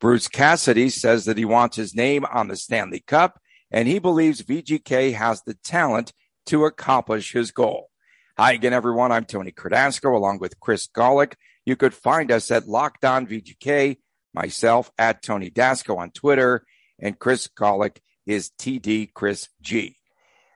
[0.00, 3.38] Bruce Cassidy says that he wants his name on the Stanley Cup,
[3.70, 6.14] and he believes VGK has the talent
[6.46, 7.90] to accomplish his goal.
[8.38, 9.12] Hi again, everyone.
[9.12, 11.34] I'm Tony Cardasco along with Chris Golick.
[11.66, 13.98] You could find us at Locked On VGK,
[14.32, 16.64] myself at Tony Dasco on Twitter,
[16.98, 19.96] and Chris Golick is TD Chris G.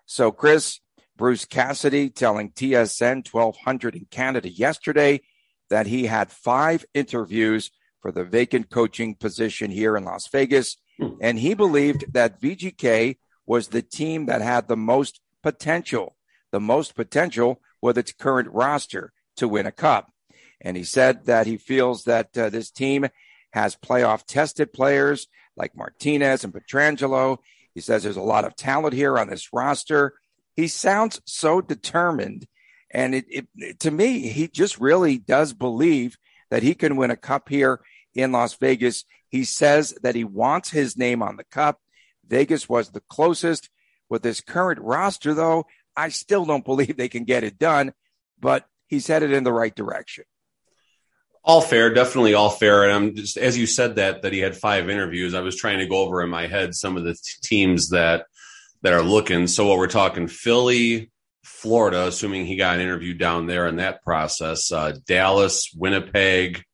[0.06, 0.80] So, Chris,
[1.18, 5.20] Bruce Cassidy telling TSN 1200 in Canada yesterday
[5.68, 7.70] that he had five interviews
[8.04, 10.76] for the vacant coaching position here in Las Vegas.
[10.98, 11.12] Hmm.
[11.22, 16.14] And he believed that VGK was the team that had the most potential,
[16.52, 20.12] the most potential with its current roster to win a cup.
[20.60, 23.08] And he said that he feels that uh, this team
[23.54, 27.38] has playoff tested players like Martinez and Pietrangelo.
[27.74, 30.12] He says there's a lot of talent here on this roster.
[30.56, 32.46] He sounds so determined.
[32.90, 33.24] And it,
[33.56, 36.18] it, to me, he just really does believe
[36.50, 37.80] that he can win a cup here
[38.14, 39.04] in Las Vegas.
[39.28, 41.80] He says that he wants his name on the cup.
[42.26, 43.70] Vegas was the closest.
[44.10, 45.64] With his current roster, though,
[45.96, 47.92] I still don't believe they can get it done,
[48.38, 50.24] but he's headed in the right direction.
[51.42, 52.84] All fair, definitely all fair.
[52.84, 55.34] And I'm just as you said that that he had five interviews.
[55.34, 58.26] I was trying to go over in my head some of the t- teams that
[58.82, 59.46] that are looking.
[59.46, 61.10] So what we're talking: Philly,
[61.42, 64.72] Florida, assuming he got an interview down there in that process.
[64.72, 66.64] Uh, Dallas, Winnipeg,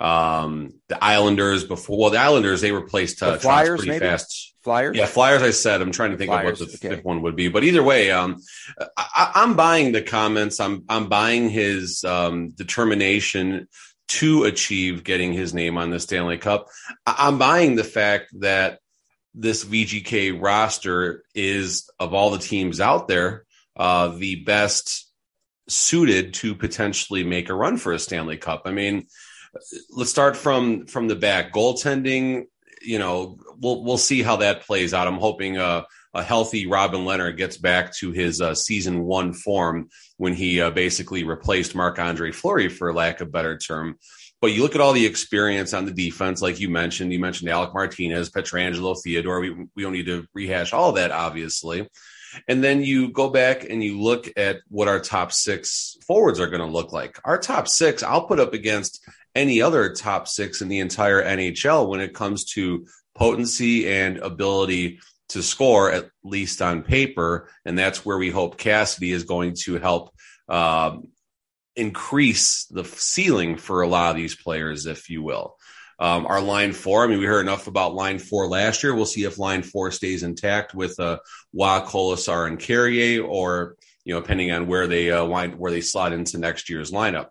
[0.00, 4.06] um, the Islanders before, well, the Islanders they replaced uh, the Flyers pretty maybe?
[4.06, 4.54] fast.
[4.62, 5.42] Flyers, yeah, Flyers.
[5.42, 6.96] I said I'm trying to think Flyers, of what the okay.
[6.96, 8.36] fifth one would be, but either way, um,
[8.96, 10.60] I, I'm buying the comments.
[10.60, 13.68] I'm I'm buying his um, determination
[14.08, 16.68] to achieve getting his name on the Stanley Cup.
[17.06, 18.78] I, I'm buying the fact that
[19.34, 23.44] this VGK roster is of all the teams out there,
[23.76, 25.10] uh, the best
[25.68, 28.62] suited to potentially make a run for a Stanley Cup.
[28.64, 29.06] I mean
[29.90, 31.52] let's start from from the back.
[31.52, 32.46] Goaltending,
[32.82, 35.06] you know, we'll we'll see how that plays out.
[35.06, 39.88] I'm hoping a, a healthy Robin Lehner gets back to his uh, season one form
[40.16, 43.98] when he uh, basically replaced Marc Andre Fleury, for lack of a better term.
[44.40, 47.12] But you look at all the experience on the defense, like you mentioned.
[47.12, 49.40] You mentioned Alec Martinez, Pietrangelo, Theodore.
[49.40, 51.88] We we don't need to rehash all that, obviously.
[52.48, 56.46] And then you go back and you look at what our top six forwards are
[56.48, 57.20] going to look like.
[57.24, 61.88] Our top six, I'll put up against any other top six in the entire NHL
[61.88, 65.00] when it comes to potency and ability
[65.30, 67.48] to score, at least on paper.
[67.64, 70.14] And that's where we hope Cassidy is going to help
[70.48, 70.98] uh,
[71.76, 75.56] increase the ceiling for a lot of these players, if you will.
[75.98, 78.94] Um, our line four, I mean, we heard enough about line four last year.
[78.94, 81.18] We'll see if line four stays intact with uh,
[81.52, 85.80] Wah, Kolesar, and Carrier, or you know, depending on where they uh, wind, where they
[85.80, 87.28] slot into next year's lineup.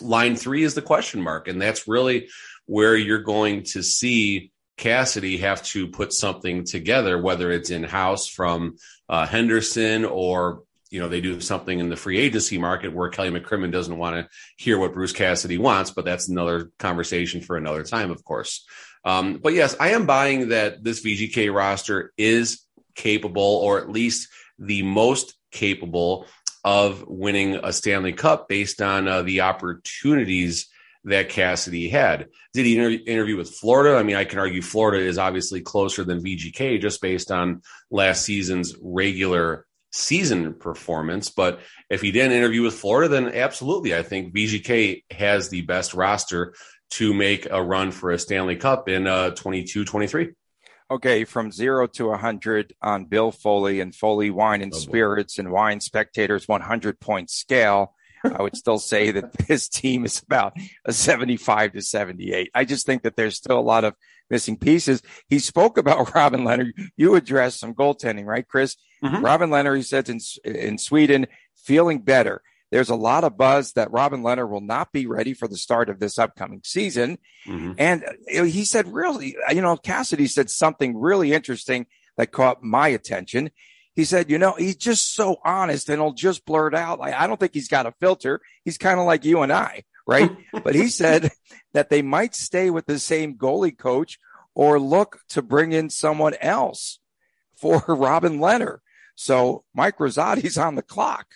[0.00, 2.28] Line three is the question mark, and that's really
[2.66, 8.28] where you're going to see Cassidy have to put something together, whether it's in house
[8.28, 8.76] from
[9.08, 13.30] uh, Henderson or you know they do something in the free agency market where Kelly
[13.30, 17.82] McCrimmon doesn't want to hear what Bruce Cassidy wants, but that's another conversation for another
[17.82, 18.66] time, of course.
[19.04, 22.62] Um, but yes, I am buying that this VGK roster is
[22.94, 24.28] capable, or at least
[24.58, 26.26] the most capable
[26.66, 30.68] of winning a Stanley Cup based on uh, the opportunities
[31.04, 32.26] that Cassidy had.
[32.52, 33.96] Did he inter- interview with Florida?
[33.96, 38.24] I mean, I can argue Florida is obviously closer than VGK just based on last
[38.24, 41.30] season's regular season performance.
[41.30, 45.94] But if he didn't interview with Florida, then absolutely, I think VGK has the best
[45.94, 46.52] roster
[46.90, 50.32] to make a run for a Stanley Cup in uh, 22 23.
[50.90, 54.80] Okay, from zero to 100 on Bill Foley and Foley Wine and Oh, boy.
[54.82, 57.94] Spirits and Wine Spectators 100 point scale.
[58.24, 60.54] I would still say that this team is about
[60.84, 62.50] a 75 to 78.
[62.54, 63.94] I just think that there's still a lot of
[64.30, 65.02] missing pieces.
[65.28, 66.70] He spoke about Robin Lehner.
[66.96, 68.76] You addressed some goaltending, right, Chris?
[69.04, 69.22] Mhm.
[69.22, 72.42] Robin Lehner, he said in, in Sweden, feeling better.
[72.76, 75.88] There's a lot of buzz that Robin Lehner will not be ready for the start
[75.88, 77.16] of this upcoming season.
[77.46, 77.74] Mhm.
[77.78, 81.86] And he said, really, you know, Cassidy said something really interesting
[82.18, 83.50] that caught my attention.
[83.94, 86.98] He said, you know, he's just so honest and he'll just blurt out.
[86.98, 88.42] Like, I don't think he's got a filter.
[88.62, 90.30] He's kind of like you and I, right?
[90.62, 91.30] but he said
[91.72, 94.18] that they might stay with the same goalie coach
[94.54, 96.98] or look to bring in someone else
[97.54, 98.80] for Robin Lehner.
[99.14, 101.26] So Mike Rosati's on the clock.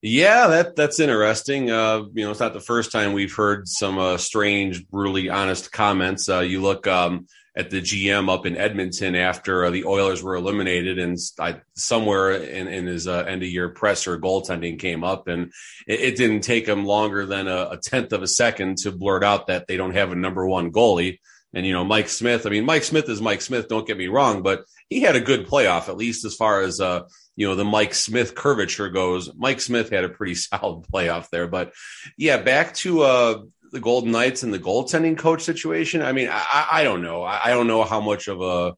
[0.00, 1.70] Yeah, that that's interesting.
[1.70, 5.72] Uh, you know, it's not the first time we've heard some uh, strange, brutally honest
[5.72, 6.28] comments.
[6.28, 10.36] Uh, you look um, at the GM up in Edmonton after uh, the Oilers were
[10.36, 15.26] eliminated, and I, somewhere in, in his uh, end of year presser, goaltending came up,
[15.26, 15.52] and
[15.88, 19.24] it, it didn't take him longer than a, a, tenth of a second to blurt
[19.24, 21.18] out that they don't have a number one goalie.
[21.54, 22.46] And you know, Mike Smith.
[22.46, 23.68] I mean, Mike Smith is Mike Smith.
[23.68, 26.80] Don't get me wrong, but he had a good playoff, at least as far as
[26.80, 27.02] uh,
[27.36, 29.30] you know the Mike Smith curvature goes.
[29.34, 31.72] Mike Smith had a pretty solid playoff there, but
[32.16, 33.42] yeah, back to uh,
[33.72, 36.02] the Golden Knights and the goaltending coach situation.
[36.02, 37.22] I mean, I, I don't know.
[37.22, 38.74] I, I don't know how much of a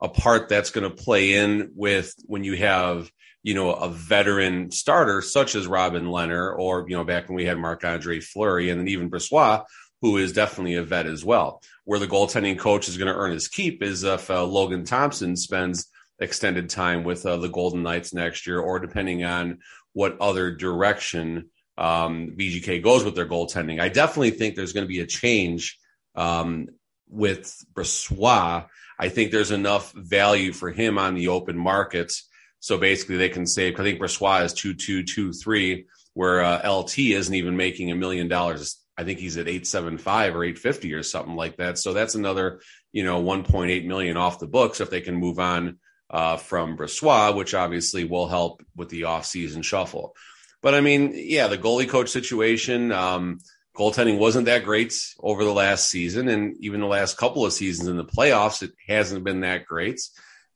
[0.00, 3.10] a part that's going to play in with when you have
[3.42, 7.44] you know a veteran starter such as Robin Lehner, or you know back when we
[7.44, 9.64] had Marc Andre Fleury, and then even Brossoit,
[10.00, 11.62] who is definitely a vet as well.
[11.84, 15.36] Where the goaltending coach is going to earn his keep is if uh, Logan Thompson
[15.36, 15.88] spends
[16.18, 19.58] extended time with uh, the Golden Knights next year, or depending on
[19.92, 23.80] what other direction um, VGK goes with their goaltending.
[23.80, 25.78] I definitely think there's going to be a change
[26.14, 26.68] um,
[27.08, 28.66] with Brossoit.
[28.98, 32.28] I think there's enough value for him on the open markets.
[32.60, 33.78] So basically, they can save.
[33.78, 37.96] I think Brossoit is two two two three, where uh, LT isn't even making a
[37.96, 38.78] million dollars.
[38.96, 41.78] I think he's at eight seven five or eight fifty or something like that.
[41.78, 42.60] So that's another
[42.92, 45.78] you know one point eight million off the books if they can move on
[46.10, 50.14] uh, from Brossoit, which obviously will help with the offseason shuffle.
[50.62, 53.40] But I mean, yeah, the goalie coach situation, um,
[53.76, 56.28] goaltending wasn't that great over the last season.
[56.28, 60.00] And even the last couple of seasons in the playoffs, it hasn't been that great.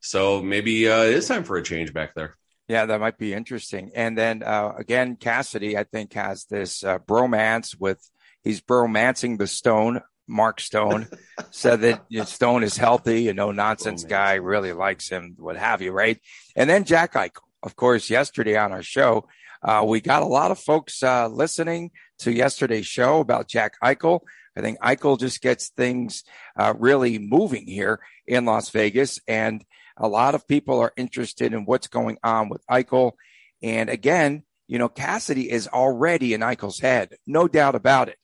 [0.00, 2.36] So maybe uh, it is time for a change back there.
[2.68, 3.90] Yeah, that might be interesting.
[3.94, 7.98] And then uh, again, Cassidy, I think, has this uh, bromance with
[8.48, 11.08] he's bromancing the Stone Mark Stone
[11.50, 15.82] said that Stone is healthy, a no nonsense oh, guy, really likes him, what have
[15.82, 16.18] you, right?
[16.56, 19.28] And then Jack Eichel, of course, yesterday on our show,
[19.62, 21.90] uh, we got a lot of folks uh, listening
[22.20, 24.20] to yesterday's show about Jack Eichel.
[24.56, 26.24] I think Eichel just gets things
[26.56, 29.62] uh, really moving here in Las Vegas, and
[29.96, 33.12] a lot of people are interested in what's going on with Eichel.
[33.62, 38.18] And again, you know, Cassidy is already in Eichel's head, no doubt about it.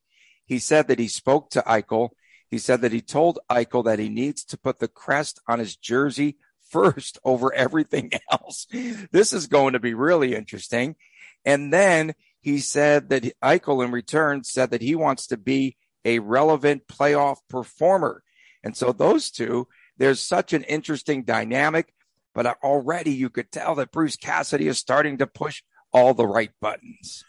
[0.46, 2.11] He said that he spoke to Eichel.
[2.50, 5.76] He said that he told Eichel that he needs to put the crest on his
[5.76, 6.37] jersey
[6.70, 8.67] first over everything else.
[9.11, 10.96] This is going to be really interesting.
[11.44, 16.19] And then he said that Eichel in return said that he wants to be a
[16.19, 18.23] relevant playoff performer.
[18.62, 21.94] And so those two, there's such an interesting dynamic,
[22.35, 25.62] but already you could tell that Bruce Cassidy is starting to push
[25.93, 27.25] all the right buttons.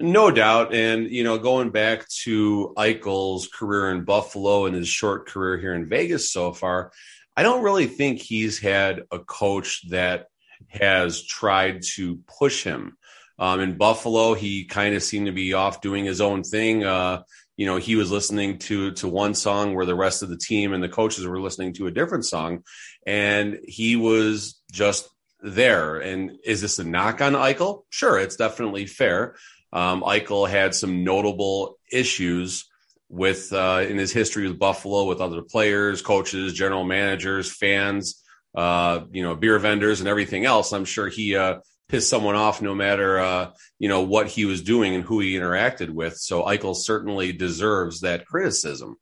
[0.00, 0.74] No doubt.
[0.74, 5.74] And, you know, going back to Eichel's career in Buffalo and his short career here
[5.74, 6.92] in Vegas so far,
[7.36, 10.26] I don't really think he's had a coach that
[10.68, 12.96] has tried to push him.
[13.38, 16.84] Um, in Buffalo, he kind of seemed to be off doing his own thing.
[16.84, 17.22] Uh,
[17.56, 20.72] you know, he was listening to to one song where the rest of the team
[20.72, 22.62] and the coaches were listening to a different song,
[23.06, 25.08] and he was just
[25.40, 25.98] there.
[25.98, 27.82] And is this a knock on Eichel?
[27.90, 29.36] Sure, it's definitely fair
[29.76, 32.64] um, Eichel had some notable issues
[33.10, 39.00] with uh, in his history with Buffalo with other players, coaches, general managers, fans, uh,
[39.12, 40.72] you know, beer vendors, and everything else.
[40.72, 41.58] I'm sure he uh,
[41.90, 45.34] pissed someone off no matter uh, you know what he was doing and who he
[45.34, 46.16] interacted with.
[46.16, 48.96] So Eichel certainly deserves that criticism.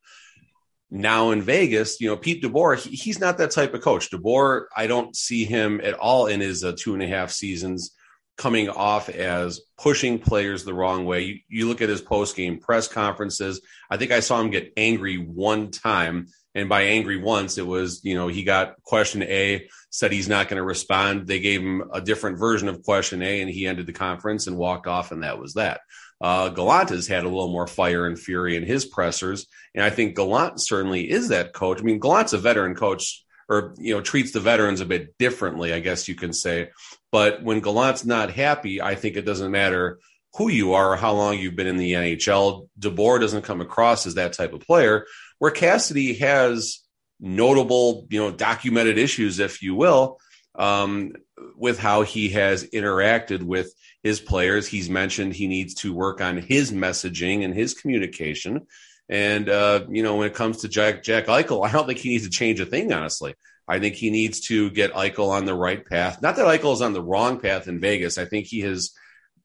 [0.90, 4.10] Now in Vegas, you know, Pete DeBoer, he, he's not that type of coach.
[4.10, 7.94] DeBoer, I don't see him at all in his uh, two and a half seasons
[8.36, 11.22] coming off as pushing players the wrong way.
[11.22, 13.60] You, you look at his post game press conferences.
[13.90, 16.28] I think I saw him get angry one time.
[16.56, 20.48] And by angry once, it was, you know, he got question A, said he's not
[20.48, 21.26] going to respond.
[21.26, 24.56] They gave him a different version of question A, and he ended the conference and
[24.56, 25.80] walked off, and that was that.
[26.20, 29.90] Uh, Gallant has had a little more fire and fury in his pressers, and I
[29.90, 31.80] think Gallant certainly is that coach.
[31.80, 35.72] I mean, Gallant's a veteran coach, or you know, treats the veterans a bit differently,
[35.72, 36.70] I guess you can say.
[37.12, 39.98] But when Gallant's not happy, I think it doesn't matter
[40.36, 42.68] who you are or how long you've been in the NHL.
[42.78, 45.06] DeBoer doesn't come across as that type of player.
[45.38, 46.80] Where Cassidy has
[47.20, 50.18] notable, you know, documented issues, if you will,
[50.56, 51.12] um,
[51.56, 53.72] with how he has interacted with
[54.02, 54.66] his players.
[54.66, 58.66] He's mentioned he needs to work on his messaging and his communication.
[59.08, 62.10] And uh, you know, when it comes to Jack Jack Eichel, I don't think he
[62.10, 63.34] needs to change a thing, honestly.
[63.66, 66.20] I think he needs to get Eichel on the right path.
[66.20, 68.18] Not that Eichel is on the wrong path in Vegas.
[68.18, 68.92] I think he has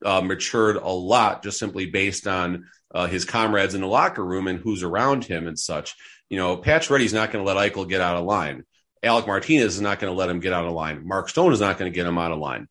[0.04, 4.48] uh, matured a lot just simply based on uh, his comrades in the locker room
[4.48, 5.96] and who's around him and such.
[6.30, 8.66] You know, Pacioretty's not going to let Eichel get out of line.
[9.01, 11.08] Alec Martinez is not going to let him get out of line.
[11.08, 12.68] Mark Stone is not going to get him out of line.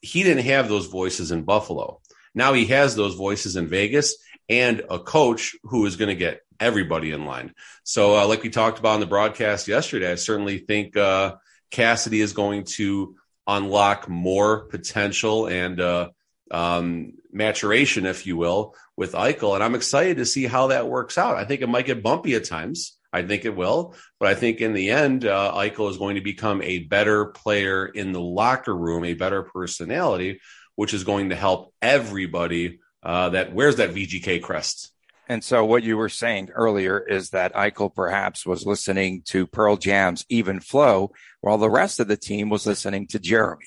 [0.00, 2.00] He didn't have those voices in Buffalo.
[2.34, 4.16] Now he has those voices in Vegas
[4.48, 7.54] and a coach who is going to get everybody in line.
[7.84, 11.36] So, uh, like we talked about in the broadcast yesterday, I certainly think uh,
[11.70, 16.10] Cassidy is going to unlock more potential and uh,
[16.50, 19.54] um, maturation, if you will, with Eichel.
[19.54, 21.36] And I'm excited to see how that works out.
[21.36, 22.96] I think it might get bumpy at times.
[23.14, 26.22] I think it will, but I think in the end, uh, Eichel is going to
[26.22, 30.40] become a better player in the locker room, a better personality,
[30.76, 34.92] which is going to help everybody uh, that wears that VGK crest.
[35.28, 39.76] And so, what you were saying earlier is that Eichel perhaps was listening to Pearl
[39.76, 43.66] Jam's "Even Flow," while the rest of the team was listening to Jeremy.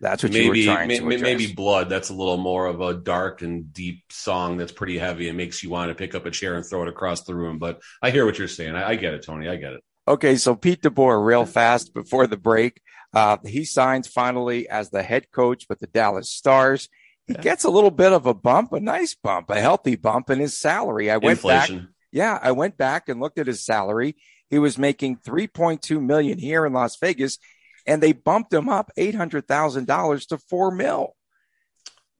[0.00, 1.22] That's what maybe, you were trying may, to address.
[1.22, 1.88] Maybe Blood.
[1.88, 5.62] That's a little more of a dark and deep song that's pretty heavy and makes
[5.62, 7.58] you want to pick up a chair and throw it across the room.
[7.58, 8.74] But I hear what you're saying.
[8.74, 9.48] I, I get it, Tony.
[9.48, 9.84] I get it.
[10.08, 12.80] Okay, so Pete DeBoer, real fast before the break,
[13.12, 16.88] uh, he signs finally as the head coach with the Dallas Stars.
[17.26, 20.38] He gets a little bit of a bump, a nice bump, a healthy bump in
[20.38, 21.10] his salary.
[21.10, 21.78] I went Inflation.
[21.78, 21.88] back.
[22.12, 24.16] Yeah, I went back and looked at his salary.
[24.48, 27.38] He was making 3.2 million here in Las Vegas
[27.86, 31.16] and they bumped him up $800,000 to 4 mil.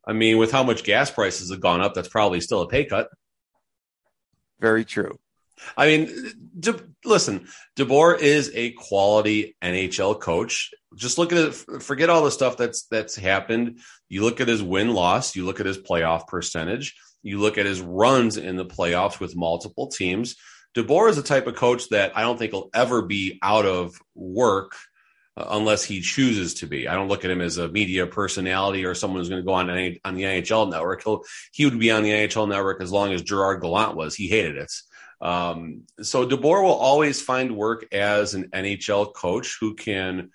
[0.06, 2.84] I mean, with how much gas prices have gone up, that's probably still a pay
[2.84, 3.08] cut.
[4.60, 5.18] Very true.
[5.76, 10.72] I mean, De, listen, DeBoer is a quality NHL coach.
[10.96, 11.82] Just look at it.
[11.82, 13.80] Forget all the stuff that's that's happened.
[14.08, 15.36] You look at his win loss.
[15.36, 16.96] You look at his playoff percentage.
[17.22, 20.36] You look at his runs in the playoffs with multiple teams.
[20.76, 23.98] DeBoer is the type of coach that I don't think will ever be out of
[24.14, 24.72] work
[25.36, 26.86] uh, unless he chooses to be.
[26.86, 29.54] I don't look at him as a media personality or someone who's going to go
[29.54, 31.02] on on the NHL network.
[31.02, 31.22] He'll,
[31.52, 34.14] he would be on the NHL network as long as Gerard Gallant was.
[34.14, 34.72] He hated it.
[35.20, 40.30] Um, so DeBoer will always find work as an NHL coach who can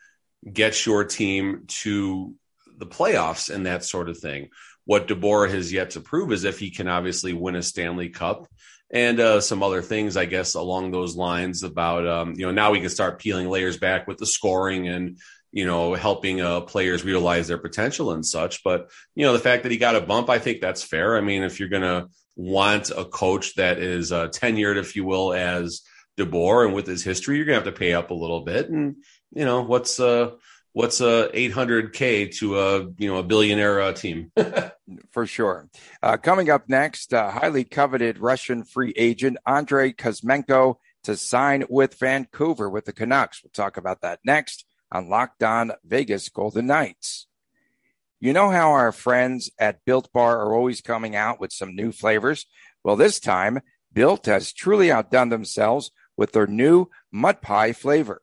[0.51, 2.33] get your team to
[2.77, 4.49] the playoffs and that sort of thing.
[4.85, 8.47] What DeBoer has yet to prove is if he can obviously win a Stanley Cup
[8.91, 12.71] and uh, some other things, I guess, along those lines about, um, you know, now
[12.71, 15.17] we can start peeling layers back with the scoring and,
[15.51, 18.63] you know, helping uh, players realize their potential and such.
[18.63, 21.17] But, you know, the fact that he got a bump, I think that's fair.
[21.17, 25.03] I mean, if you're going to want a coach that is uh, tenured, if you
[25.03, 25.81] will, as
[26.17, 28.69] DeBoer and with his history, you're going to have to pay up a little bit.
[28.69, 28.97] And,
[29.33, 30.31] you know, what's, uh,
[30.73, 34.31] what's a 800k to a you know a billionaire uh, team
[35.11, 35.69] for sure
[36.01, 41.99] uh, coming up next uh, highly coveted russian free agent andrei kuzmenko to sign with
[41.99, 47.27] vancouver with the canucks we'll talk about that next on locked on vegas golden knights.
[48.19, 51.91] You know how our friends at built bar are always coming out with some new
[51.91, 52.45] flavors?
[52.83, 58.21] Well this time built has truly outdone themselves with their new mud pie flavor.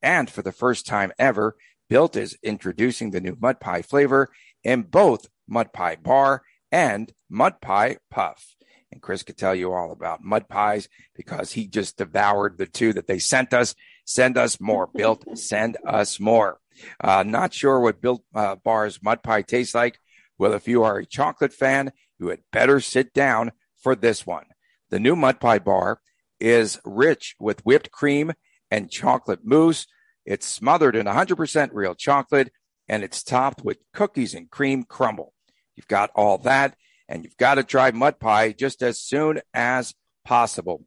[0.00, 1.56] And for the first time ever
[1.88, 4.30] Built is introducing the new mud pie flavor
[4.62, 6.42] in both mud pie bar
[6.72, 8.56] and mud pie puff.
[8.94, 12.92] And Chris could tell you all about mud pies because he just devoured the two
[12.94, 13.74] that they sent us.
[14.04, 14.86] Send us more.
[14.94, 16.60] Built, send us more.
[17.00, 19.98] Uh, not sure what Built uh, Bar's mud pie tastes like.
[20.38, 24.46] Well, if you are a chocolate fan, you had better sit down for this one.
[24.90, 26.00] The new mud pie bar
[26.40, 28.32] is rich with whipped cream
[28.70, 29.86] and chocolate mousse
[30.24, 32.50] it's smothered in 100% real chocolate
[32.88, 35.32] and it's topped with cookies and cream crumble.
[35.74, 36.76] You've got all that
[37.08, 39.94] and you've got to try mud pie just as soon as
[40.24, 40.84] possible.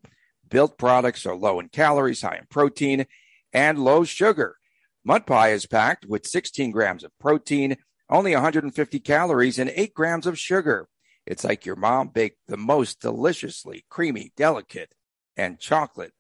[0.50, 3.06] Built products are low in calories, high in protein,
[3.54, 4.58] and low sugar.
[5.04, 7.78] Mud pie is packed with 16 grams of protein,
[8.10, 10.88] only 150 calories, and 8 grams of sugar.
[11.26, 14.94] It's like your mom baked the most deliciously creamy, delicate,
[15.36, 16.14] and chocolate,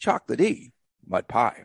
[0.00, 0.72] chocolatey
[1.06, 1.64] mud pie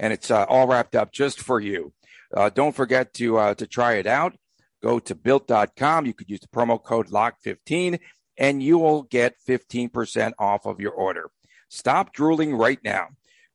[0.00, 1.92] and it's uh, all wrapped up just for you.
[2.34, 4.34] Uh, don't forget to uh, to try it out.
[4.82, 6.06] Go to built.com.
[6.06, 8.00] You could use the promo code LOCK15
[8.38, 11.30] and you will get 15% off of your order.
[11.68, 13.08] Stop drooling right now.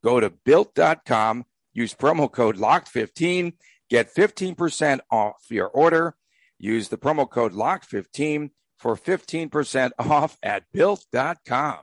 [0.03, 3.53] Go to built.com, use promo code LOCK15,
[3.89, 6.15] get 15% off your order.
[6.59, 11.79] Use the promo code LOCK15 for 15% off at built.com.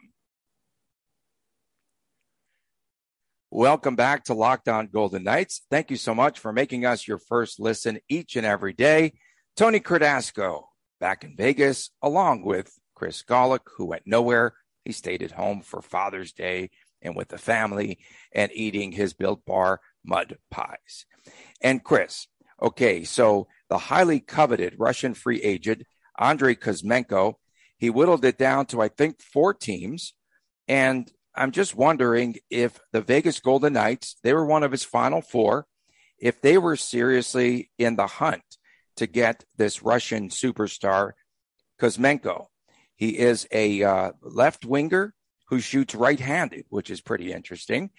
[3.50, 5.60] Welcome back to Locked On Golden Knights.
[5.70, 9.12] Thank you so much for making us your first listen each and every day.
[9.54, 10.64] Tony Cardasco
[10.98, 14.54] back in Vegas, along with Chris Gawlik, who went nowhere.
[14.84, 16.70] He stayed at home for Father's Day
[17.02, 17.98] and with the family
[18.34, 21.04] and eating his built bar mud pies.
[21.60, 22.26] And Chris,
[22.62, 25.82] okay, so the highly coveted Russian free agent,
[26.18, 27.34] Andrei Kuzmenko,
[27.76, 30.14] he whittled it down to, I think, four teams.
[30.66, 35.20] And I'm just wondering if the Vegas Golden Knights, they were one of his final
[35.20, 35.66] four,
[36.18, 38.42] if they were seriously in the hunt
[38.96, 41.12] to get this Russian superstar,
[41.80, 42.46] Kuzmenko.
[42.94, 45.14] He is a uh, left winger
[45.48, 47.90] who shoots right handed, which is pretty interesting.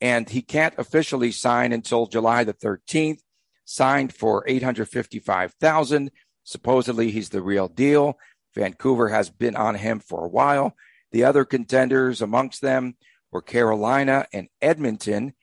[0.00, 3.20] And he can't officially sign until July the 13th,
[3.64, 6.10] signed for 855,000.
[6.44, 8.18] Supposedly he's the real deal.
[8.54, 10.74] Vancouver has been on him for a while.
[11.12, 12.96] The other contenders amongst them
[13.30, 15.34] were Carolina and Edmonton.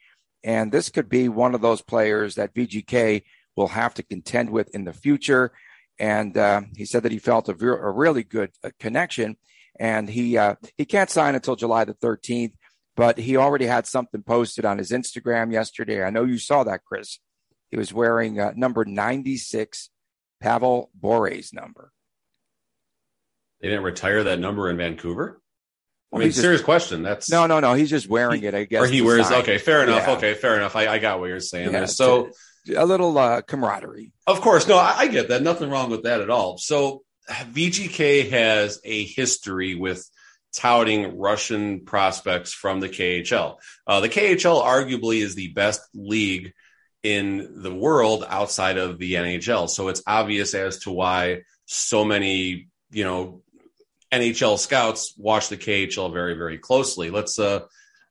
[0.44, 3.24] And this could be one of those players that VGK
[3.60, 5.52] will have to contend with in the future.
[6.00, 9.36] And uh, he said that he felt a, ve- a really good uh, connection.
[9.78, 12.54] And he uh, he can't sign until July the 13th,
[12.96, 16.04] but he already had something posted on his Instagram yesterday.
[16.04, 17.20] I know you saw that, Chris.
[17.70, 19.90] He was wearing uh, number 96,
[20.42, 21.92] Pavel Bure's number.
[23.62, 25.42] They didn't retire that number in Vancouver.
[26.14, 27.04] I mean, just, serious question.
[27.04, 27.74] That's no, no, no.
[27.74, 28.56] He's just wearing it.
[28.56, 28.84] I guess.
[28.84, 29.28] Or he wears.
[29.28, 29.42] Sign.
[29.42, 30.08] Okay, fair enough.
[30.08, 30.16] Yeah.
[30.16, 30.76] Okay, fair enough.
[30.76, 31.88] I, I, got what you're saying yeah, there.
[31.88, 32.32] So
[32.76, 34.12] a little uh, camaraderie.
[34.28, 35.42] Of course, no, I, I get that.
[35.42, 36.58] Nothing wrong with that at all.
[36.58, 40.08] So VGK has a history with
[40.54, 43.58] touting Russian prospects from the KHL.
[43.86, 46.54] Uh, the KHL arguably is the best league
[47.04, 49.70] in the world outside of the NHL.
[49.70, 53.42] So it's obvious as to why so many, you know,
[54.12, 57.12] NHL scouts watch the KHL very, very closely.
[57.12, 57.62] Let's uh,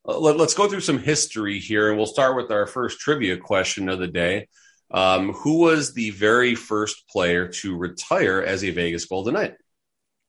[0.05, 3.89] let, us go through some history here, and we'll start with our first trivia question
[3.89, 4.49] of the day.
[4.91, 9.55] Um, who was the very first player to retire as a Vegas Golden Knight?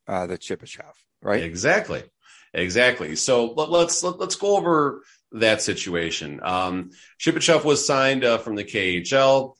[0.07, 1.43] Uh, the Shipachev, right?
[1.43, 2.03] Exactly,
[2.53, 3.15] exactly.
[3.15, 6.41] So let, us let, us go over that situation.
[6.43, 9.53] Um, Shipachev was signed uh, from the KHL.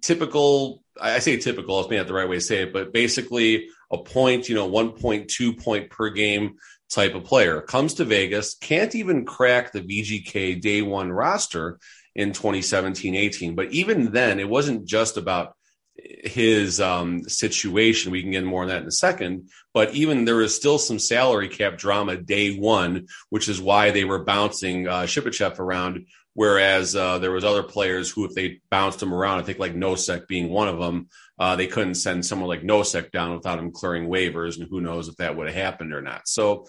[0.00, 3.98] Typical, I say typical, if not the right way to say it, but basically a
[3.98, 6.56] point, you know, 1.2 point per game
[6.90, 7.60] type of player.
[7.60, 11.78] Comes to Vegas, can't even crack the VGK day one roster
[12.14, 13.54] in 2017 18.
[13.54, 15.54] But even then, it wasn't just about
[15.98, 18.12] his um, situation.
[18.12, 19.50] We can get more on that in a second.
[19.74, 24.04] But even there was still some salary cap drama day one, which is why they
[24.04, 26.06] were bouncing uh, Shipachev around.
[26.38, 29.74] Whereas uh, there was other players who, if they bounced him around, I think like
[29.74, 33.72] Nosek being one of them, uh, they couldn't send someone like Nosek down without him
[33.72, 36.28] clearing waivers, and who knows if that would have happened or not.
[36.28, 36.66] So,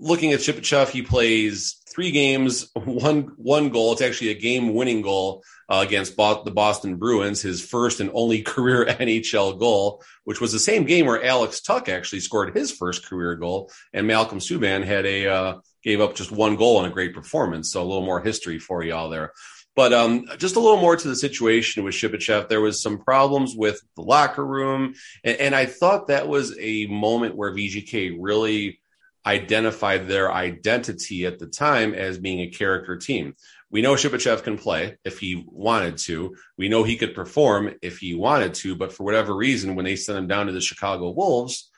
[0.00, 3.92] looking at Shipachev, he plays three games, one one goal.
[3.92, 8.42] It's actually a game-winning goal uh, against Bo- the Boston Bruins, his first and only
[8.42, 13.06] career NHL goal, which was the same game where Alex Tuch actually scored his first
[13.06, 16.94] career goal, and Malcolm Subban had a uh, gave up just one goal and a
[16.94, 17.72] great performance.
[17.72, 19.32] So a little more history for y'all there.
[19.76, 22.48] But um, just a little more to the situation with Shipachev.
[22.48, 26.86] There was some problems with the locker room, and, and I thought that was a
[26.86, 28.79] moment where VGK really
[29.26, 33.34] identified their identity at the time as being a character team.
[33.70, 36.36] We know Shipachev can play if he wanted to.
[36.56, 39.96] We know he could perform if he wanted to, but for whatever reason, when they
[39.96, 41.70] sent him down to the Chicago Wolves,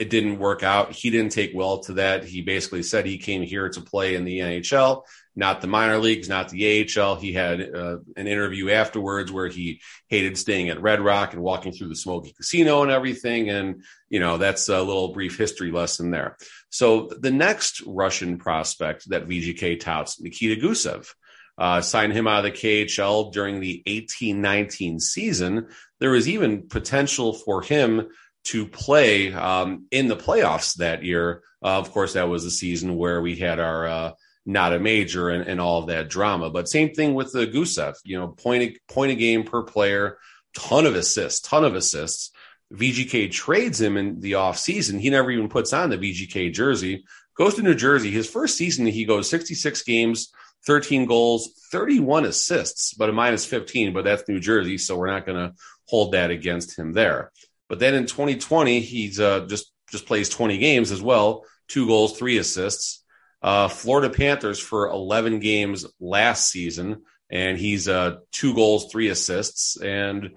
[0.00, 0.92] it didn't work out.
[0.92, 2.24] He didn't take well to that.
[2.24, 5.02] He basically said he came here to play in the NHL,
[5.36, 7.16] not the minor leagues, not the AHL.
[7.16, 11.72] He had uh, an interview afterwards where he hated staying at Red Rock and walking
[11.72, 13.50] through the smoky casino and everything.
[13.50, 16.38] And, you know, that's a little brief history lesson there.
[16.70, 21.12] So the next Russian prospect that VGK touts, Nikita Gusev.
[21.58, 25.66] Uh, signed him out of the KHL during the 1819 season.
[25.98, 28.08] There was even potential for him
[28.44, 31.42] to play um, in the playoffs that year.
[31.62, 34.12] Uh, of course, that was the season where we had our uh,
[34.46, 36.50] not a major and, and, all of that drama.
[36.50, 40.18] But same thing with the Gusev, you know, point a, point a game per player,
[40.54, 42.32] ton of assists, ton of assists.
[42.72, 45.00] VGK trades him in the offseason.
[45.00, 47.04] He never even puts on the VGK jersey.
[47.34, 48.10] Goes to New Jersey.
[48.10, 50.32] His first season, he goes 66 games,
[50.66, 53.92] 13 goals, 31 assists, but a minus 15.
[53.92, 55.54] But that's New Jersey, so we're not going to
[55.86, 57.32] hold that against him there.
[57.68, 62.16] But then in 2020, he's uh, just just plays 20 games as well, two goals,
[62.16, 63.04] three assists.
[63.42, 69.80] Uh, Florida Panthers for 11 games last season, and he's uh, two goals, three assists,
[69.80, 70.30] and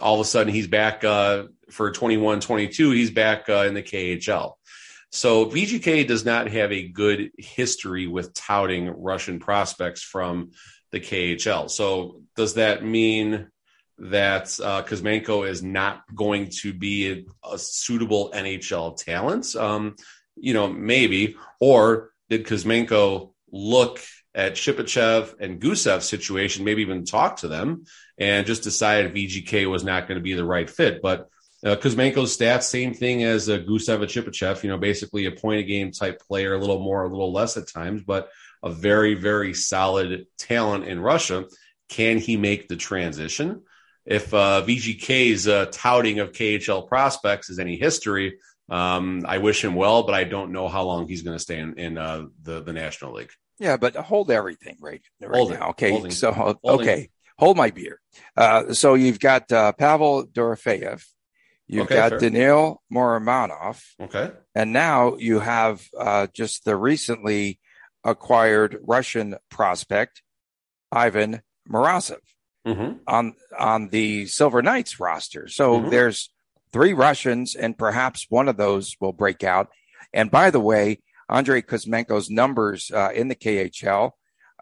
[0.00, 3.82] all of a sudden he's back uh, for 21 22 he's back uh, in the
[3.82, 4.52] khl
[5.10, 10.50] so vgk does not have a good history with touting russian prospects from
[10.90, 13.48] the khl so does that mean
[14.00, 19.54] that uh, Kuzmenko is not going to be a, a suitable NHL talent.
[19.54, 19.96] Um,
[20.36, 21.36] you know, maybe.
[21.60, 24.00] Or did Kuzmenko look
[24.34, 27.84] at Shipachev and Gusev's situation, maybe even talk to them
[28.18, 31.02] and just decide VGK was not going to be the right fit?
[31.02, 31.28] But
[31.62, 35.60] Uh, Kuzmenko's stats, same thing as uh, Gusev and Shipachev, you know, basically a point
[35.60, 38.30] a game type player, a little more, a little less at times, but
[38.62, 41.44] a very, very solid talent in Russia.
[41.90, 43.60] Can he make the transition?
[44.06, 48.38] If uh, VGK's uh, touting of KHL prospects is any history,
[48.70, 51.58] um, I wish him well, but I don't know how long he's going to stay
[51.58, 53.32] in, in uh, the the National League.
[53.60, 55.58] Yeah, but hold everything right, right Holding.
[55.60, 55.68] now.
[55.70, 56.10] Okay, Holding.
[56.10, 56.58] so Holding.
[56.66, 58.00] okay, hold my beer.
[58.36, 61.04] Uh, so you've got uh, Pavel Dorofeyev,
[61.68, 62.18] you've Okay, got fair.
[62.20, 64.30] Daniil Miromanov, Okay.
[64.54, 67.60] and now you have uh, just the recently
[68.02, 70.22] acquired Russian prospect
[70.90, 72.18] Ivan Morozov
[72.66, 75.48] hmm on on the Silver Knights roster.
[75.48, 75.90] So Mhm.
[75.90, 76.32] there's
[76.72, 79.68] three Russians, and perhaps one of those will break out.
[80.14, 84.10] And by the way, Andrei Kuzmenko's numbers uh, in the KHL: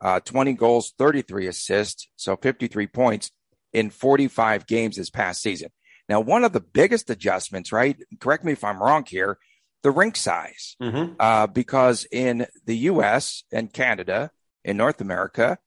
[0.01, 3.31] uh, 20 goals, 33 assists, so 53 points
[3.73, 5.71] in 45 games this past season.
[6.09, 7.97] Now, one of the biggest adjustments, right?
[8.21, 9.39] Correct me if I'm wrong here.
[9.83, 13.45] The rink size hmm uh, because in the U.S.
[13.53, 14.31] and Canada,
[14.65, 15.59] in North America,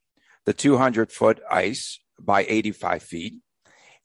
[0.45, 3.33] the 200 foot ice by 85 feet,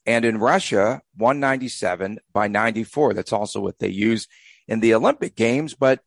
[0.05, 3.13] and in Russia, 197 by 94.
[3.13, 4.27] That's also what they use
[4.67, 5.99] in the Olympic Games, but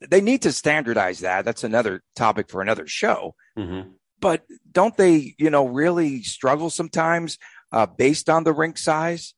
[0.00, 1.44] they need to standardize that.
[1.44, 3.34] That's another topic for another show.
[3.56, 3.80] hmm
[4.20, 7.38] But don't they, you know, really struggle sometimes
[7.72, 9.34] uh, based on the rink size?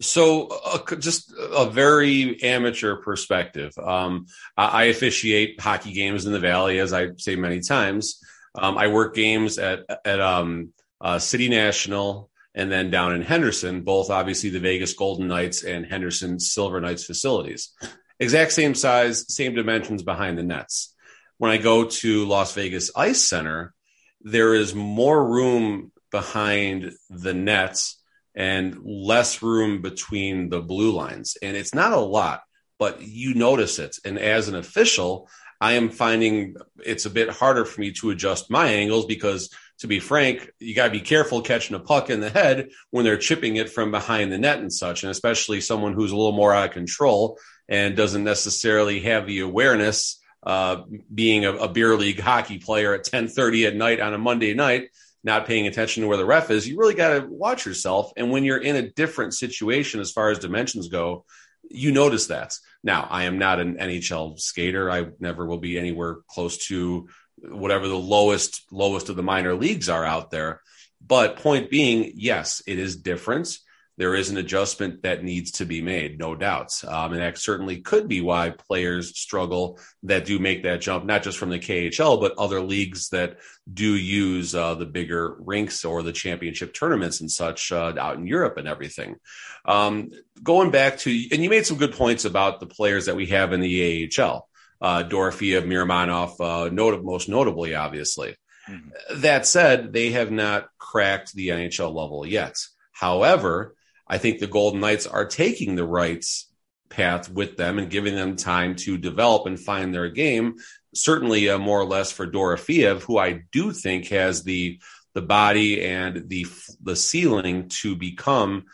[0.00, 3.72] So, uh, just a very amateur perspective.
[3.78, 4.26] Um,
[4.56, 8.20] I I officiate hockey games in the Valley, as I say many times.
[8.54, 13.82] Um, I work games at at um, uh, City National and then down in Henderson,
[13.82, 17.72] both obviously the Vegas Golden Knights and Henderson Silver Knights facilities.
[18.18, 20.94] Exact same size, same dimensions behind the nets.
[21.38, 23.74] When I go to Las Vegas Ice Center,
[24.22, 28.02] there is more room behind the nets
[28.34, 31.36] and less room between the blue lines.
[31.42, 32.42] And it's not a lot,
[32.78, 33.96] but you notice it.
[34.04, 35.28] And as an official,
[35.60, 39.50] I am finding it's a bit harder for me to adjust my angles because,
[39.80, 43.04] to be frank, you got to be careful catching a puck in the head when
[43.04, 45.02] they're chipping it from behind the net and such.
[45.02, 49.40] And especially someone who's a little more out of control and doesn't necessarily have the
[49.40, 50.20] awareness.
[50.42, 54.54] Uh, being a, a beer league hockey player at 10:30 at night on a Monday
[54.54, 54.90] night,
[55.24, 58.12] not paying attention to where the ref is, you really got to watch yourself.
[58.16, 61.24] And when you're in a different situation as far as dimensions go,
[61.68, 62.54] you notice that.
[62.84, 64.88] Now, I am not an NHL skater.
[64.88, 69.88] I never will be anywhere close to whatever the lowest lowest of the minor leagues
[69.88, 70.62] are out there.
[71.04, 73.58] But point being, yes, it is different.
[73.98, 76.84] There is an adjustment that needs to be made, no doubts.
[76.84, 81.22] Um, and that certainly could be why players struggle that do make that jump, not
[81.22, 83.38] just from the KHL, but other leagues that
[83.72, 88.26] do use uh, the bigger rinks or the championship tournaments and such uh, out in
[88.26, 89.16] Europe and everything.
[89.64, 90.10] Um,
[90.42, 93.52] going back to, and you made some good points about the players that we have
[93.52, 94.48] in the AHL.
[94.78, 98.36] Uh, Dorofeyev, Miromanov, uh, not- most notably, obviously.
[98.68, 98.90] Mhm.
[99.22, 102.56] That said, they have not cracked the NHL level yet.
[102.92, 103.74] However,
[104.06, 106.50] I think the Golden Knights are taking the rights
[106.88, 110.56] path with them and giving them time to develop and find their game.
[110.94, 114.80] Certainly, uh, more or less for Dorofeyev, who I do think has the
[115.14, 116.46] the body and the
[116.82, 118.64] the ceiling to become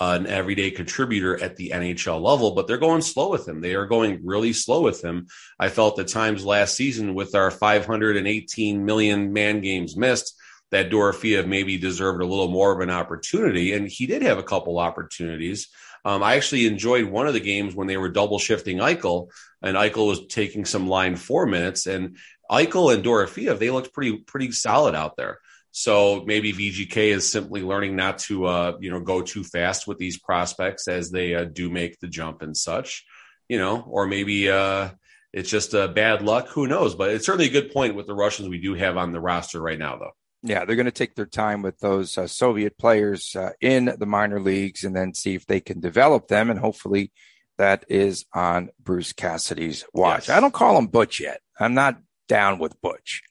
[0.00, 3.60] an everyday contributor at the NHL level, but they're going slow with him.
[3.60, 5.26] They are going really slow with him.
[5.58, 10.39] I felt at times last season with our 518 million man games missed
[10.70, 14.42] that Dorofeyev maybe deserved a little more of an opportunity, and he did have a
[14.42, 15.68] couple opportunities.
[16.04, 19.28] Um, I actually enjoyed one of the games when they were double shifting Eichel,
[19.62, 22.16] and Eichel was taking some line four minutes, and
[22.50, 25.38] Eichel and Dorofeyev they looked pretty pretty solid out there.
[25.72, 29.98] So maybe VGK is simply learning not to, uh, you know, go too fast with
[29.98, 33.04] these prospects as they uh, do make the jump and such,
[33.48, 34.88] you know, or maybe uh,
[35.32, 36.48] it's just uh, bad luck.
[36.48, 36.96] Who knows?
[36.96, 39.60] But it's certainly a good point with the Russians we do have on the roster
[39.60, 40.12] right now, though.
[40.42, 44.06] Yeah, they're going to take their time with those uh, Soviet players uh, in the
[44.06, 46.50] minor leagues and then see if they can develop them.
[46.50, 47.12] And hopefully
[47.58, 50.28] that is on Bruce Cassidy's watch.
[50.28, 50.36] Yes.
[50.36, 51.40] I don't call him Butch yet.
[51.58, 53.22] I'm not down with Butch.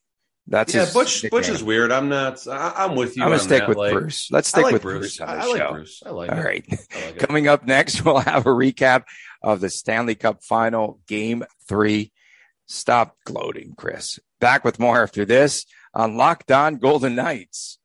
[0.45, 1.24] That's yeah, Butch.
[1.24, 1.39] nickname.
[1.39, 1.91] Butch is weird.
[1.91, 2.48] I'm not.
[2.48, 3.24] I, I'm with you.
[3.24, 3.69] I'm going to stick that.
[3.69, 4.30] with Like, Bruce.
[4.32, 5.17] Let's stick like with Bruce.
[5.17, 5.72] Bruce, I, I like.
[5.72, 6.04] Bruce.
[6.06, 6.65] I like All right.
[6.69, 7.19] Like it.
[7.19, 9.04] Coming up next, we'll have a recap
[9.43, 12.12] of the Stanley Cup final game three.
[12.67, 14.19] Stop gloating, Chris.
[14.39, 17.80] Back with more after this on Locked On Golden Knights.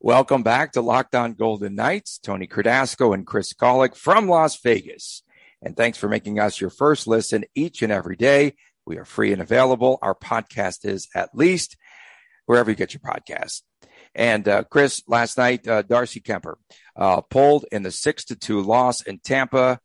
[0.00, 2.18] Welcome back to Locked On Golden Knights.
[2.18, 5.22] Tony Cardasco and Chris Golick from Las Vegas.
[5.62, 8.54] And thanks for making us your first listen each and every day.
[8.86, 9.98] We are free and available.
[10.02, 11.76] Our podcast is at least
[12.44, 13.62] wherever you get your podcast.
[14.14, 16.54] And uh, Chris, last night, uh, Darcy Kuemper
[16.96, 19.80] uh, pulled in the six to two loss in Tampa.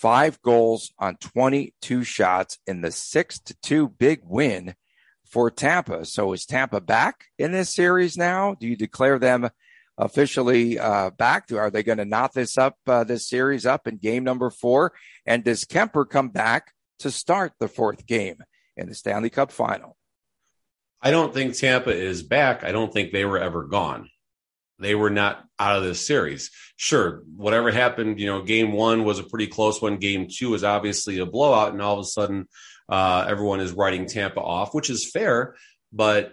[0.00, 4.74] Five goals on 22 shots in the six to two big win
[5.26, 6.06] for Tampa.
[6.06, 8.54] So is Tampa back in this series now?
[8.58, 9.50] Do you declare them
[9.98, 11.52] officially uh, back?
[11.52, 14.94] Are they going to knot this up, uh, this series up in game number four?
[15.26, 18.36] And does Kuemper come back to start the fourth game
[18.78, 19.98] in the Stanley Cup final?
[21.02, 22.64] I don't think Tampa is back.
[22.64, 24.08] I don't think they were ever gone.
[24.80, 26.50] They were not out of this series.
[26.76, 29.98] Sure, whatever happened, you know, game one was a pretty close one.
[29.98, 32.48] Game two was obviously a blowout, and all of a sudden,
[32.88, 35.54] uh, everyone is writing Tampa off, which is fair.
[35.92, 36.32] But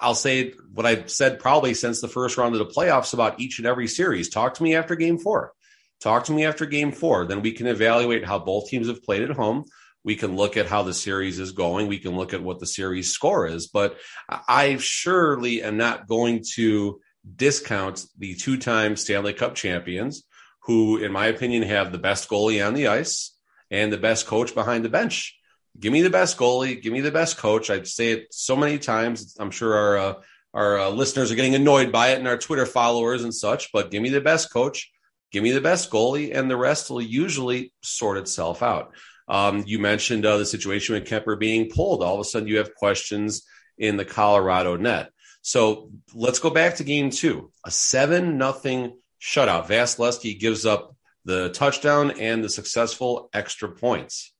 [0.00, 3.58] I'll say what I've said probably since the first round of the playoffs about each
[3.58, 4.28] and every series.
[4.28, 5.52] Talk to me after game four.
[6.00, 7.26] Talk to me after game four.
[7.26, 9.64] Then we can evaluate how both teams have played at home.
[10.02, 11.86] We can look at how the series is going.
[11.86, 13.68] We can look at what the series score is.
[13.68, 13.96] But
[14.28, 17.00] I surely am not going to
[17.36, 20.24] discount the two time Stanley Cup champions,
[20.64, 23.36] who, in my opinion, have the best goalie on the ice
[23.70, 25.38] and the best coach behind the bench.
[25.78, 26.80] Give me the best goalie.
[26.80, 27.70] Give me the best coach.
[27.70, 29.36] I say it so many times.
[29.38, 30.14] I'm sure our uh,
[30.54, 33.72] our uh, listeners are getting annoyed by it and our Twitter followers and such.
[33.72, 34.92] But give me the best coach.
[35.30, 38.92] Give me the best goalie, and the rest will usually sort itself out.
[39.28, 42.02] Um, you mentioned uh, the situation with Kuemper being pulled.
[42.02, 43.46] All of a sudden, you have questions
[43.78, 45.08] in the Colorado net.
[45.42, 47.50] So let's go back to game two.
[47.64, 49.66] A seven nothing shutout.
[49.66, 54.32] Vasilevskiy gives up the touchdown and the successful extra points,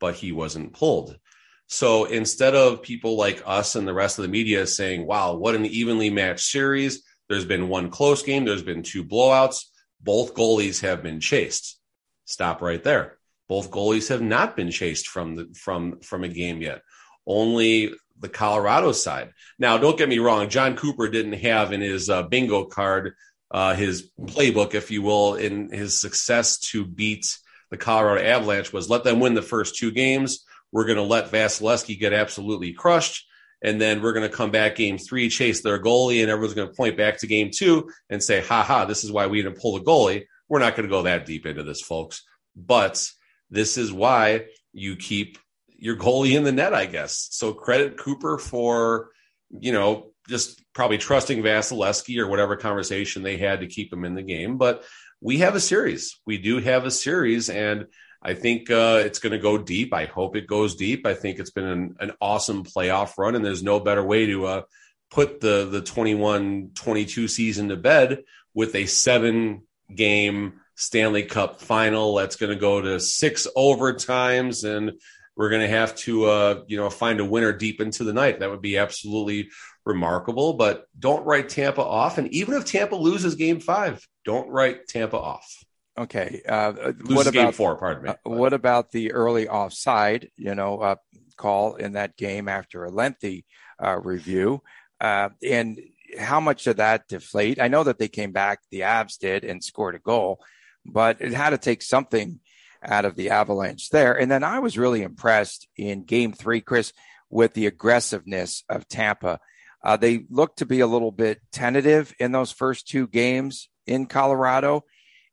[0.00, 1.18] but he wasn't pulled.
[1.66, 5.54] So instead of people like us and the rest of the media saying, wow, what
[5.54, 9.66] an evenly matched series, there's been one close game, there's been two blowouts,
[10.00, 11.78] both goalies have been chased.
[12.24, 13.18] Stop right there.
[13.48, 16.82] Both goalies have not been chased from the from from a game yet.
[17.26, 19.32] Only the Colorado side.
[19.58, 20.48] Now, don't get me wrong.
[20.48, 23.14] Jon Cooper didn't have in his uh, bingo card
[23.50, 27.38] uh, his playbook, if you will, in his success to beat
[27.70, 30.44] the Colorado Avalanche was let them win the first two games.
[30.72, 33.26] We're going to let Vasilevskiy get absolutely crushed.
[33.62, 36.68] And then we're going to come back game three, chase their goalie, and everyone's going
[36.68, 39.60] to point back to game two and say, ha ha, this is why we didn't
[39.60, 40.26] pull the goalie.
[40.48, 42.22] We're not going to go that deep into this, folks.
[42.54, 43.04] But
[43.50, 45.38] this is why you keep
[45.78, 47.28] your goalie in the net, I guess.
[47.30, 49.10] So credit Cooper for,
[49.50, 54.14] you know, just probably trusting Vasilevskiy or whatever conversation they had to keep him in
[54.14, 54.58] the game.
[54.58, 54.84] But
[55.20, 56.20] we have a series.
[56.26, 57.86] We do have a series, and
[58.22, 59.94] I think uh, it's going to go deep.
[59.94, 61.06] I hope it goes deep.
[61.06, 64.46] I think it's been an, an awesome playoff run, and there's no better way to
[64.46, 64.62] uh,
[65.10, 69.62] put the the 21 22 season to bed with a seven
[69.92, 74.92] game Stanley Cup final that's going to go to six overtimes and
[75.38, 78.40] we're going to have to, uh, you know, find a winner deep into the night.
[78.40, 79.50] That would be absolutely
[79.86, 80.54] remarkable.
[80.54, 82.18] But don't write Tampa off.
[82.18, 85.64] And even if Tampa loses Game Five, don't write Tampa off.
[85.96, 86.42] Okay.
[86.46, 86.72] Uh,
[87.06, 87.76] what about Game Four?
[87.76, 88.08] Pardon me.
[88.10, 90.28] Uh, what about the early offside?
[90.36, 90.96] You know, uh,
[91.36, 93.46] call in that game after a lengthy
[93.82, 94.60] uh, review,
[95.00, 95.78] uh, and
[96.18, 97.60] how much did that deflate?
[97.60, 100.40] I know that they came back, the Abs did, and scored a goal,
[100.84, 102.40] but it had to take something
[102.82, 104.18] out of the Avalanche there.
[104.18, 106.92] And then I was really impressed in game three, Chris,
[107.30, 109.40] with the aggressiveness of Tampa.
[109.84, 114.06] Uh, they looked to be a little bit tentative in those first two games in
[114.06, 114.84] Colorado.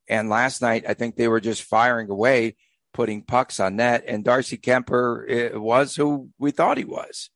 [0.08, 2.56] And last night, I think they were just firing away,
[2.94, 4.04] putting pucks on net.
[4.08, 7.30] And Darcy Kuemper eh, was who we thought he was.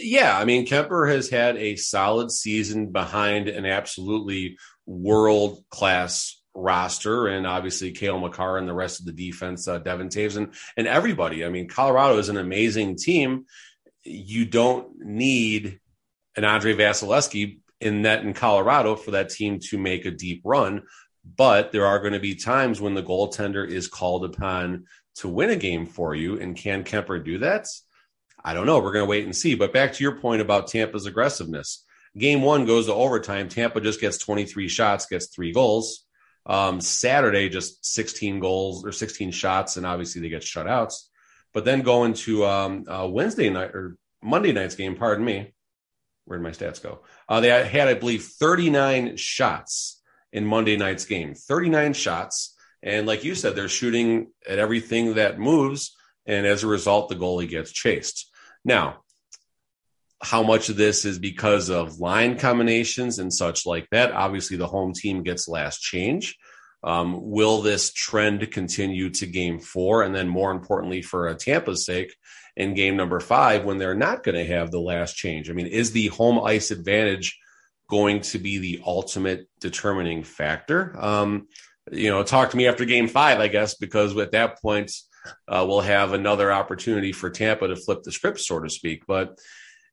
[0.00, 7.28] Yeah, I mean, Kuemper has had a solid season behind an absolutely world class roster
[7.28, 10.86] and obviously Cale Makar and the rest of the defense, uh, Devon Toews and, and
[10.86, 11.44] everybody.
[11.44, 13.46] I mean, Colorado is an amazing team.
[14.04, 15.80] You don't need
[16.36, 20.82] an Andrei Vasilevskiy in net in Colorado for that team to make a deep run.
[21.36, 24.86] But there are going to be times when the goaltender is called upon
[25.16, 26.40] to win a game for you.
[26.40, 27.66] And can Kuemper do that?
[28.42, 28.78] I don't know.
[28.78, 29.54] We're going to wait and see.
[29.54, 31.84] But back to your point about Tampa's aggressiveness.
[32.16, 33.48] Game one goes to overtime.
[33.48, 36.06] Tampa just gets 23 shots, gets three goals.
[36.46, 41.06] Um, Saturday, just 16 goals or 16 shots, and obviously they get shutouts.
[41.52, 45.52] But then going to um, uh, Wednesday night or Monday night's game, pardon me,
[46.24, 47.00] where did my stats go?
[47.28, 50.00] Uh, they had, I believe, 39 shots
[50.32, 51.34] in Monday night's game.
[51.34, 52.56] 39 shots.
[52.82, 55.96] And like you said, they're shooting at everything that moves.
[56.26, 58.30] And as a result, the goalie gets chased.
[58.64, 59.00] Now,
[60.22, 64.12] how much of this is because of line combinations and such like that.
[64.12, 66.36] Obviously, the home team gets last change.
[66.82, 70.02] Um, will this trend continue to game four?
[70.02, 72.14] And then, more importantly, for Tampa's sake,
[72.56, 75.48] in game number five, when they're not going to have the last change?
[75.48, 77.38] I mean, is the home ice advantage
[77.90, 80.94] going to be the ultimate determining factor.
[80.98, 81.48] Um,
[81.90, 84.92] you know, talk to me after game five, I guess, because at that point,
[85.48, 89.02] uh, we'll have another opportunity for Tampa to flip the script, so to speak.
[89.06, 89.38] But,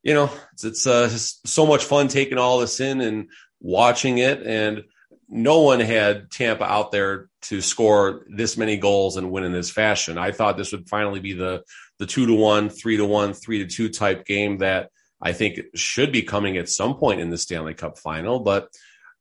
[0.07, 4.41] you know, it's, it's uh, so much fun taking all this in and watching it.
[4.41, 4.85] And
[5.27, 9.69] no one had Tampa out there to score this many goals and win in this
[9.69, 10.17] fashion.
[10.17, 11.63] I thought this would finally be the
[11.99, 14.91] the two to one, three to one, three to two type game that
[15.21, 18.39] I think should be coming at some point in the Stanley Cup final.
[18.39, 18.69] But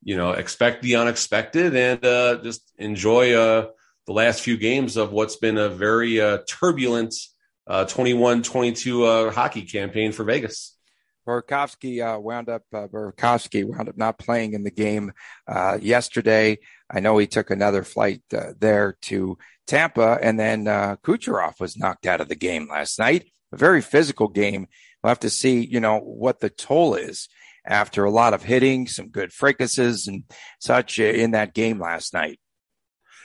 [0.04, 3.70] you know, expect the unexpected and uh, just enjoy uh,
[4.06, 7.12] the last few games of what's been a very uh, turbulent
[7.68, 10.75] 21-22 uh, uh, hockey campaign for Vegas.
[11.26, 12.62] Burakovsky uh, wound up.
[12.72, 15.12] Uh, Burakovsky wound up not playing in the game
[15.48, 16.58] uh, yesterday.
[16.90, 19.36] I know he took another flight uh, there to
[19.66, 23.26] Tampa, and then uh, Kucherov was knocked out of the game last night.
[23.52, 24.66] A very physical game.
[25.02, 27.28] We'll have to see, you know, what the toll is
[27.66, 30.24] after a lot of hitting, some good fricases and
[30.60, 32.38] such in that game last night.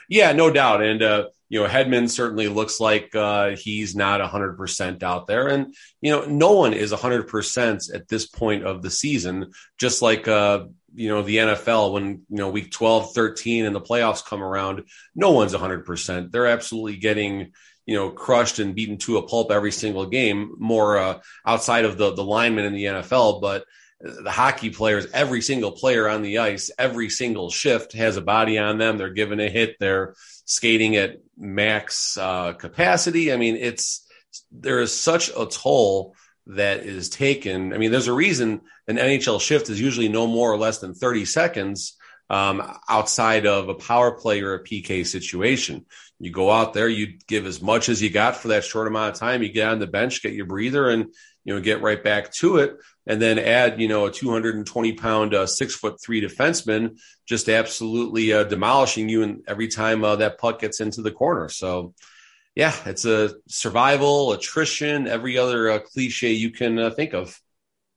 [0.08, 0.82] Yeah, no doubt.
[0.82, 5.48] And, uh, you know, Hedman certainly looks like uh, he's not 100% out there.
[5.48, 10.26] And, you know, no one is 100% at this point of the season, just like,
[10.26, 14.42] uh, you know, the NFL when, you know, week 12, 13 and the playoffs come
[14.42, 14.84] around,
[15.14, 16.30] no one's 100%.
[16.30, 17.52] They're absolutely getting,
[17.86, 21.98] you know, crushed and beaten to a pulp every single game, more uh, outside of
[21.98, 23.40] the, the linemen in the NFL.
[23.40, 23.64] But,
[24.02, 28.58] the hockey players, every single player on the ice, every single shift has a body
[28.58, 28.98] on them.
[28.98, 29.76] They're given a hit.
[29.78, 33.32] They're skating at max uh, capacity.
[33.32, 34.06] I mean, it's
[34.50, 37.72] there is such a toll that is taken.
[37.72, 40.94] I mean, there's a reason an NHL shift is usually no more or less than
[40.94, 41.96] 30 seconds
[42.28, 45.86] um, outside of a power play or a PK situation.
[46.18, 49.14] You go out there, you give as much as you got for that short amount
[49.14, 49.44] of time.
[49.44, 51.06] You get on the bench, get your breather, and
[51.44, 55.34] you know get right back to it and then add, you know, a 220 pound,
[55.34, 60.38] uh, six foot three defenseman just absolutely uh, demolishing you and every time uh, that
[60.38, 61.48] puck gets into the corner.
[61.48, 61.94] So,
[62.54, 67.40] yeah, it's a survival, attrition, every other uh, cliche you can uh, think of.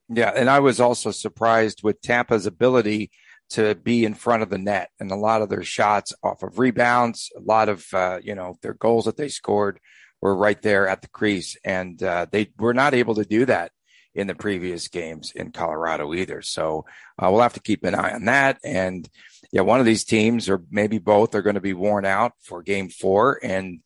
[0.08, 3.12] Yeah, and I was also surprised with Tampa's ability
[3.52, 6.58] to be in front of the net and a lot of their shots off of
[6.58, 9.80] rebounds, a lot of uh, you know their goals that they scored
[10.22, 13.72] were right there at the crease, and they were not able to do that
[14.16, 16.42] in the previous games in Colorado either.
[16.42, 16.86] So
[17.22, 18.60] uh, we'll have to keep an eye on that.
[18.64, 19.08] And
[19.52, 22.64] yeah, one of these teams or maybe both are going to be worn out for
[22.64, 23.40] game four.
[23.44, 23.82] And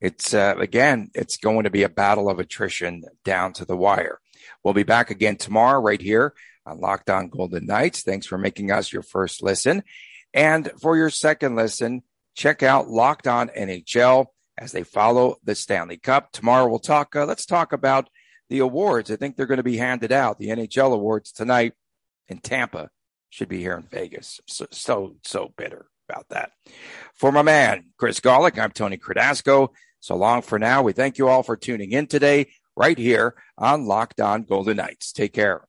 [0.00, 4.20] it's, uh, again, it's going to be a battle of attrition down to the wire.
[4.62, 8.02] We'll be back again tomorrow right here on Locked On Golden Knights.
[8.02, 9.82] Thanks for making us your first listen.
[10.32, 12.02] And for your second listen,
[12.34, 16.30] check out Locked On NHL as they follow the Stanley Cup.
[16.30, 18.08] Tomorrow we'll talk, uh, let's talk about
[18.52, 19.10] the awards.
[19.10, 20.38] I think they're going to be handed out.
[20.38, 21.72] The NHL awards tonight
[22.28, 22.90] in Tampa
[23.30, 24.42] should be here in Vegas.
[24.46, 26.52] So, so, so bitter about that.
[27.14, 29.68] For my man, Chris Gawlik, I'm Tony Cardasco.
[30.00, 30.82] So long for now.
[30.82, 35.12] We thank you all for tuning in today, right here on Locked On Golden Knights.
[35.12, 35.66] Take care.